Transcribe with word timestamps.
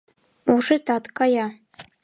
Ушетат 0.53 1.05
кая! 1.17 1.45